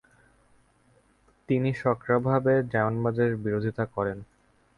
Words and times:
তিনি 1.49 1.69
সক্রিয়ভাবে 1.73 2.53
জায়নবাদের 2.73 3.29
বিরোধিতা 3.37 3.85
করেন। 3.85 4.17